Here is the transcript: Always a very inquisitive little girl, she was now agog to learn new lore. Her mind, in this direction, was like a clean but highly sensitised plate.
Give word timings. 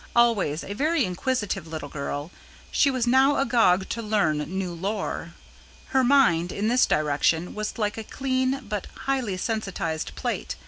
Always 0.15 0.63
a 0.63 0.73
very 0.73 1.05
inquisitive 1.05 1.67
little 1.67 1.87
girl, 1.87 2.31
she 2.71 2.89
was 2.89 3.05
now 3.05 3.37
agog 3.37 3.87
to 3.89 4.01
learn 4.01 4.39
new 4.57 4.73
lore. 4.73 5.35
Her 5.89 6.03
mind, 6.03 6.51
in 6.51 6.69
this 6.69 6.87
direction, 6.87 7.53
was 7.53 7.77
like 7.77 7.99
a 7.99 8.03
clean 8.03 8.61
but 8.67 8.87
highly 9.05 9.37
sensitised 9.37 10.15
plate. 10.15 10.55